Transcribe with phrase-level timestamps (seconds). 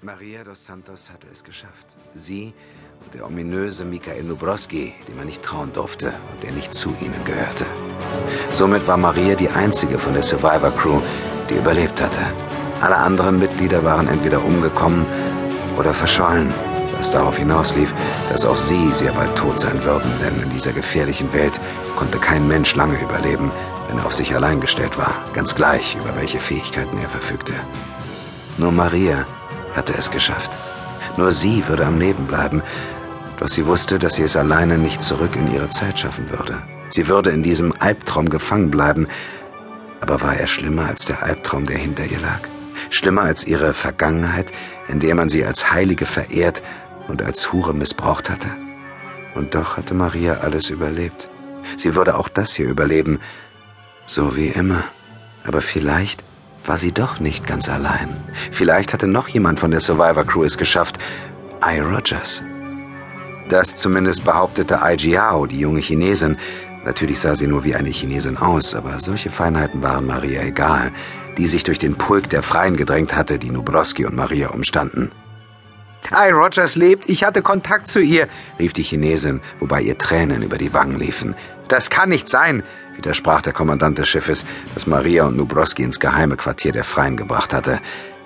[0.00, 1.96] Maria dos Santos hatte es geschafft.
[2.14, 2.54] Sie
[3.04, 7.24] und der ominöse Michael Nubrowski, dem man nicht trauen durfte und der nicht zu ihnen
[7.24, 7.66] gehörte.
[8.52, 11.00] Somit war Maria die einzige von der Survivor Crew,
[11.50, 12.20] die überlebt hatte.
[12.80, 15.04] Alle anderen Mitglieder waren entweder umgekommen
[15.76, 16.54] oder verschollen,
[16.96, 17.92] was darauf hinauslief,
[18.30, 21.58] dass auch sie sehr bald tot sein würden, denn in dieser gefährlichen Welt
[21.96, 23.50] konnte kein Mensch lange überleben,
[23.88, 27.54] wenn er auf sich allein gestellt war, ganz gleich, über welche Fähigkeiten er verfügte.
[28.58, 29.24] Nur Maria
[29.78, 30.50] hatte es geschafft.
[31.16, 32.62] Nur sie würde am Leben bleiben,
[33.38, 36.60] doch sie wusste, dass sie es alleine nicht zurück in ihre Zeit schaffen würde.
[36.90, 39.06] Sie würde in diesem Albtraum gefangen bleiben,
[40.00, 42.40] aber war er schlimmer als der Albtraum, der hinter ihr lag?
[42.90, 44.52] Schlimmer als ihre Vergangenheit,
[44.88, 46.62] in der man sie als Heilige verehrt
[47.08, 48.48] und als Hure missbraucht hatte?
[49.34, 51.28] Und doch hatte Maria alles überlebt.
[51.76, 53.20] Sie würde auch das hier überleben,
[54.06, 54.82] so wie immer.
[55.44, 56.22] Aber vielleicht
[56.68, 58.08] war sie doch nicht ganz allein.
[58.52, 60.98] Vielleicht hatte noch jemand von der Survivor Crew es geschafft.
[61.64, 61.80] I.
[61.80, 62.42] Rogers.
[63.48, 66.36] Das zumindest behauptete Ai Jiao, die junge Chinesin.
[66.84, 70.92] Natürlich sah sie nur wie eine Chinesin aus, aber solche Feinheiten waren Maria egal,
[71.38, 75.10] die sich durch den Pulk der Freien gedrängt hatte, die Nubrowski und Maria umstanden.
[76.10, 78.28] Ai Rogers lebt, ich hatte Kontakt zu ihr,
[78.58, 81.34] rief die Chinesin, wobei ihr Tränen über die Wangen liefen.
[81.68, 82.62] Das kann nicht sein
[82.98, 87.54] widersprach der Kommandant des Schiffes, das Maria und Nubrowski ins geheime Quartier der Freien gebracht
[87.54, 87.80] hatte.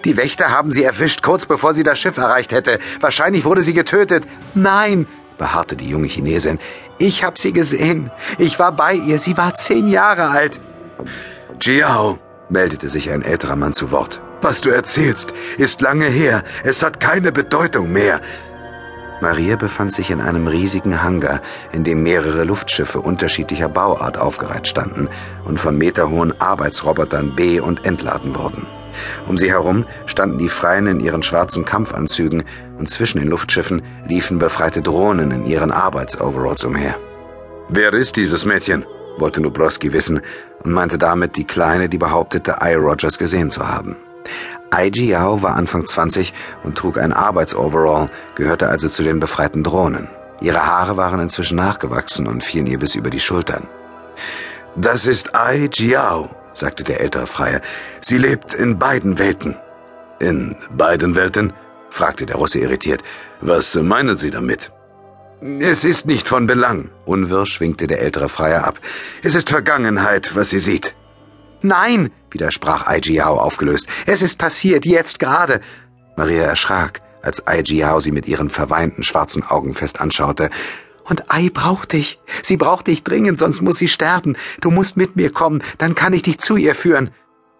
[0.05, 2.78] Die Wächter haben sie erwischt, kurz bevor sie das Schiff erreicht hätte.
[3.00, 4.27] Wahrscheinlich wurde sie getötet.
[4.55, 6.58] Nein, beharrte die junge Chinesin.
[6.98, 8.11] Ich hab sie gesehen.
[8.39, 9.19] Ich war bei ihr.
[9.19, 10.61] Sie war zehn Jahre alt.
[11.61, 14.20] Jiao, meldete sich ein älterer Mann zu Wort.
[14.42, 16.42] Was du erzählst, ist lange her.
[16.64, 18.20] Es hat keine Bedeutung mehr.
[19.20, 21.40] Maria befand sich in einem riesigen Hangar,
[21.70, 25.08] in dem mehrere Luftschiffe unterschiedlicher Bauart aufgereiht standen
[25.44, 28.66] und von meterhohen Arbeitsrobotern be- und entladen wurden.
[29.28, 32.42] Um sie herum standen die Freien in ihren schwarzen Kampfanzügen
[32.78, 36.96] und zwischen den Luftschiffen liefen befreite Drohnen in ihren Arbeitsoveralls umher.
[37.68, 38.84] Wer ist dieses Mädchen?
[39.18, 40.20] wollte Nubrowski wissen
[40.64, 42.74] und meinte damit die Kleine, die behauptete, I.
[42.74, 43.96] Rogers gesehen zu haben.
[44.70, 46.33] Ai Jiao war Anfang 20
[46.64, 50.08] und trug ein Arbeitsoverall, gehörte also zu den befreiten Drohnen.
[50.40, 53.68] Ihre Haare waren inzwischen nachgewachsen und fielen ihr bis über die Schultern.
[54.77, 57.61] Das ist Ai Jiao, sagte der ältere Freier.
[58.00, 59.56] Sie lebt in beiden Welten.
[60.18, 61.52] In beiden Welten?
[61.90, 63.02] fragte der Russe irritiert.
[63.40, 64.72] Was meinen Sie damit?
[65.61, 68.78] Es ist nicht von Belang, unwirsch winkte der ältere Freier ab.
[69.22, 70.94] Es ist Vergangenheit, was sie sieht.
[71.62, 73.86] Nein, widersprach Aijiao aufgelöst.
[74.06, 75.60] Es ist passiert, jetzt gerade.
[76.16, 80.50] Maria erschrak, als Aijiao sie mit ihren verweinten schwarzen Augen fest anschaute.
[81.04, 82.20] Und Ai braucht dich.
[82.42, 84.36] Sie braucht dich dringend, sonst muss sie sterben.
[84.60, 87.10] Du musst mit mir kommen, dann kann ich dich zu ihr führen.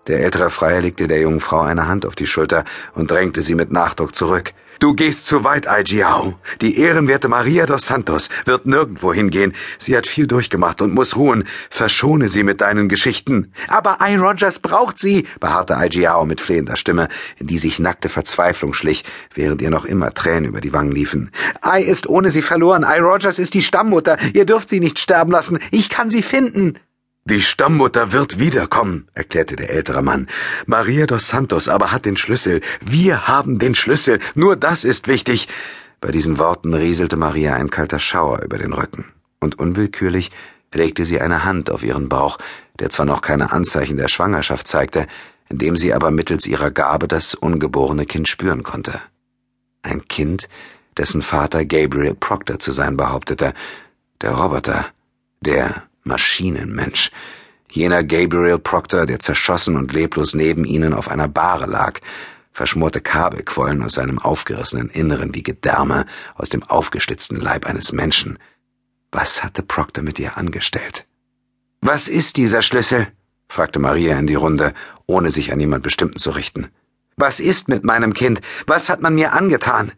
[0.07, 3.55] Der ältere Freier legte der jungen Frau eine Hand auf die Schulter und drängte sie
[3.55, 4.53] mit Nachdruck zurück.
[4.83, 6.35] Du gehst zu weit, Aijiao.
[6.61, 9.53] Die ehrenwerte Maria dos Santos wird nirgendwo hingehen.
[9.79, 11.45] Sie hat viel durchgemacht und muss ruhen.
[11.71, 13.53] Verschone sie mit deinen Geschichten.
[13.69, 14.17] Aber I.
[14.17, 17.07] Rogers braucht sie, beharrte Aijiao mit flehender Stimme,
[17.39, 19.05] in die sich nackte Verzweiflung schlich,
[19.37, 21.31] während ihr noch immer Tränen über die Wangen liefen.
[21.65, 22.83] I ist ohne sie verloren.
[22.83, 22.99] I.
[22.99, 24.17] Rogers ist die Stammmutter.
[24.35, 25.61] Ihr dürft sie nicht sterben lassen.
[25.71, 26.77] Ich kann sie finden.
[27.25, 30.27] Die Stammmutter wird wiederkommen, erklärte der ältere Mann.
[30.67, 32.61] Maria dos Santos aber hat den Schlüssel.
[32.81, 34.19] Wir haben den Schlüssel.
[34.35, 35.49] Nur das ist wichtig.
[36.01, 39.05] Bei diesen Worten rieselte Maria ein kalter Schauer über den Rücken.
[39.39, 40.33] Und unwillkürlich
[40.75, 42.39] legte sie eine Hand auf ihren Bauch,
[42.81, 45.07] der zwar noch keine Anzeichen der Schwangerschaft zeigte,
[45.49, 49.01] indem sie aber mittels ihrer Gabe das ungeborene Kind spüren konnte.
[49.83, 50.49] Ein Kind,
[50.97, 53.55] dessen Vater Gabriel Proctor zu sein behauptete,
[54.21, 54.87] der Roboter,
[55.41, 57.11] der Maschinenmensch.
[57.71, 62.01] Jener Gabriel Proctor, der zerschossen und leblos neben ihnen auf einer Bahre lag.
[62.53, 66.05] Verschmorte Kabel quollen aus seinem aufgerissenen Inneren wie Gedärme
[66.35, 68.39] aus dem aufgeschlitzten Leib eines Menschen.
[69.11, 71.07] Was hatte Proctor mit ihr angestellt?
[71.81, 73.09] Was ist dieser Schlüssel?
[73.49, 74.73] fragte Maria in die Runde,
[75.07, 76.69] ohne sich an jemand Bestimmten zu richten.
[77.17, 78.41] Was ist mit meinem Kind?
[78.67, 79.93] Was hat man mir angetan?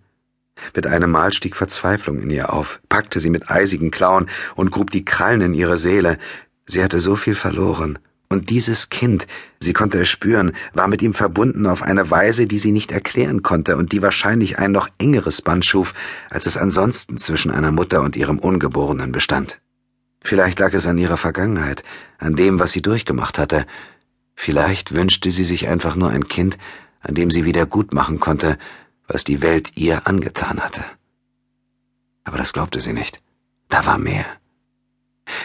[0.75, 4.91] Mit einem Mal stieg Verzweiflung in ihr auf, packte sie mit eisigen Klauen und grub
[4.91, 6.19] die Krallen in ihre Seele.
[6.67, 7.99] Sie hatte so viel verloren.
[8.29, 9.27] Und dieses Kind,
[9.61, 13.43] sie konnte es spüren, war mit ihm verbunden auf eine Weise, die sie nicht erklären
[13.43, 15.95] konnte und die wahrscheinlich ein noch engeres Band schuf,
[16.31, 19.61] als es ansonsten zwischen einer Mutter und ihrem Ungeborenen bestand.
[20.23, 21.85] Vielleicht lag es an ihrer Vergangenheit,
[22.19, 23.67] an dem, was sie durchgemacht hatte.
[24.35, 26.59] Vielleicht wünschte sie sich einfach nur ein Kind,
[27.03, 28.59] an dem sie wieder gut machen konnte,
[29.15, 30.85] was die Welt ihr angetan hatte.
[32.25, 33.23] Aber das glaubte sie nicht.
[33.69, 34.27] Da war mehr.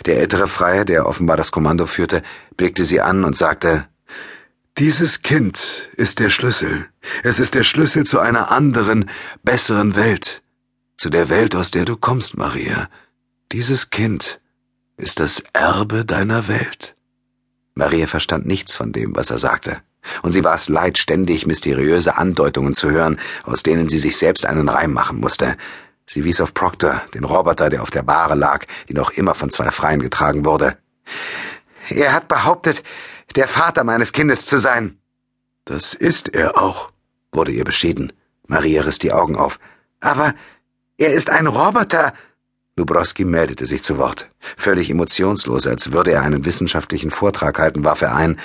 [0.06, 2.24] Der ältere Freier, der offenbar das Kommando führte,
[2.58, 3.88] blickte sie an und sagte
[4.80, 6.88] Dieses Kind ist der Schlüssel.
[7.22, 9.08] Es ist der Schlüssel zu einer anderen,
[9.44, 10.42] besseren Welt.
[10.98, 12.90] Zu der Welt, aus der du kommst, Maria.
[13.52, 14.42] Dieses Kind
[14.98, 16.96] ist das Erbe deiner Welt.
[17.76, 19.78] Maria verstand nichts von dem, was er sagte.
[20.22, 24.46] Und sie war es leid, ständig mysteriöse Andeutungen zu hören, aus denen sie sich selbst
[24.46, 25.58] einen Reim machen musste.
[26.06, 29.50] Sie wies auf Proctor, den Roboter, der auf der Bahre lag, die noch immer von
[29.50, 30.78] zwei Freien getragen wurde.
[31.90, 32.84] Er hat behauptet,
[33.36, 34.98] der Vater meines Kindes zu sein.
[35.66, 36.92] Das ist er auch,
[37.32, 38.12] wurde ihr beschieden.
[38.48, 39.60] Maria riss die Augen auf.
[40.00, 40.34] Aber
[40.98, 42.14] er ist ein Roboter.
[42.80, 44.30] Lubrowski meldete sich zu Wort.
[44.58, 48.40] Völlig emotionslos, als würde er einen wissenschaftlichen Vortrag halten, warf er ein.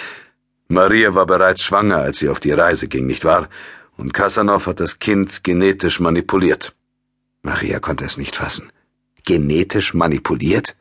[0.69, 3.49] Maria war bereits schwanger, als sie auf die Reise ging, nicht wahr?
[3.97, 6.75] Und Kasanov hat das Kind genetisch manipuliert.
[7.43, 8.71] Maria konnte es nicht fassen.
[9.25, 10.75] Genetisch manipuliert?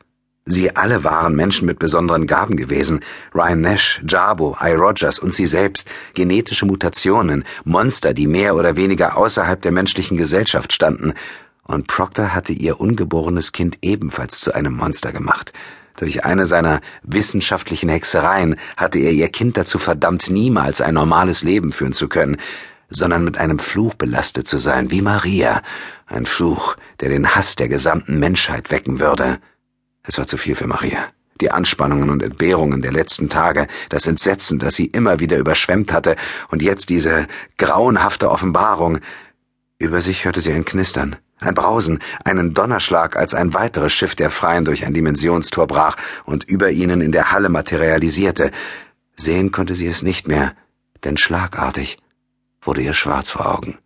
[0.46, 3.00] Sie alle waren Menschen mit besonderen Gaben gewesen.
[3.34, 4.72] Ryan Nash, Jarbo, I.
[4.72, 5.88] Rogers und sie selbst.
[6.12, 11.14] Genetische Mutationen, Monster, die mehr oder weniger außerhalb der menschlichen Gesellschaft standen.
[11.64, 15.52] Und Proctor hatte ihr ungeborenes Kind ebenfalls zu einem Monster gemacht.
[15.96, 21.72] Durch eine seiner wissenschaftlichen Hexereien hatte er ihr Kind dazu verdammt, niemals ein normales Leben
[21.72, 22.36] führen zu können,
[22.90, 25.62] sondern mit einem Fluch belastet zu sein, wie Maria.
[26.06, 29.38] Ein Fluch, der den Hass der gesamten Menschheit wecken würde.
[30.02, 31.06] Es war zu viel für Maria.
[31.40, 36.16] Die Anspannungen und Entbehrungen der letzten Tage, das Entsetzen, das sie immer wieder überschwemmt hatte,
[36.50, 37.26] und jetzt diese
[37.56, 38.98] grauenhafte Offenbarung.
[39.78, 44.30] Über sich hörte sie ein Knistern, ein Brausen, einen Donnerschlag, als ein weiteres Schiff der
[44.30, 48.50] Freien durch ein Dimensionstor brach und über ihnen in der Halle materialisierte.
[49.16, 50.54] Sehen konnte sie es nicht mehr,
[51.04, 51.98] denn schlagartig
[52.60, 53.78] wurde ihr schwarz vor Augen.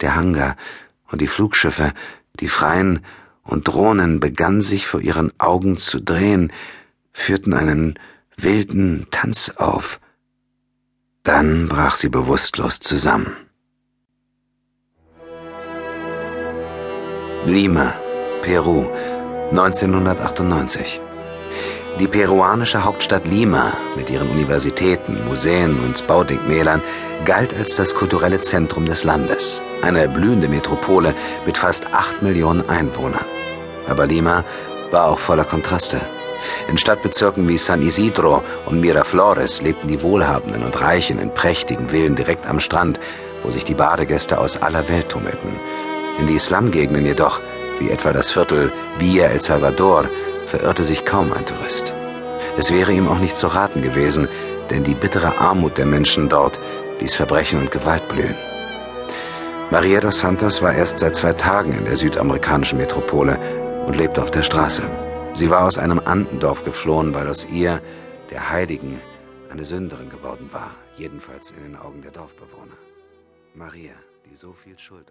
[0.00, 0.56] Der Hangar
[1.10, 1.92] und die Flugschiffe,
[2.38, 3.04] die Freien
[3.42, 6.52] und Drohnen begannen sich vor ihren Augen zu drehen,
[7.12, 7.98] führten einen
[8.36, 10.00] wilden Tanz auf.
[11.22, 13.36] Dann brach sie bewusstlos zusammen.
[17.46, 17.94] Lima,
[18.42, 18.86] Peru,
[19.50, 21.00] 1998.
[21.98, 26.82] Die peruanische Hauptstadt Lima mit ihren Universitäten, Museen und Baudenkmälern
[27.24, 31.14] galt als das kulturelle Zentrum des Landes, eine blühende Metropole
[31.46, 33.24] mit fast acht Millionen Einwohnern.
[33.88, 34.44] Aber Lima
[34.90, 35.98] war auch voller Kontraste.
[36.68, 42.16] In Stadtbezirken wie San Isidro und Miraflores lebten die Wohlhabenden und Reichen in prächtigen Villen
[42.16, 43.00] direkt am Strand,
[43.42, 45.58] wo sich die Badegäste aus aller Welt tummelten.
[46.20, 47.40] In die Slumgegenden jedoch,
[47.78, 50.04] wie etwa das Viertel Villa El Salvador,
[50.48, 51.94] verirrte sich kaum ein Tourist.
[52.58, 54.28] Es wäre ihm auch nicht zu raten gewesen,
[54.68, 56.60] denn die bittere Armut der Menschen dort
[57.00, 58.36] ließ Verbrechen und Gewalt blühen.
[59.70, 63.38] Maria dos Santos war erst seit zwei Tagen in der südamerikanischen Metropole
[63.86, 64.82] und lebte auf der Straße.
[65.32, 67.80] Sie war aus einem Andendorf geflohen, weil aus ihr,
[68.30, 69.00] der Heiligen,
[69.50, 72.76] eine Sünderin geworden war, jedenfalls in den Augen der Dorfbewohner.
[73.54, 73.94] Maria,
[74.30, 75.08] die so viel Schuld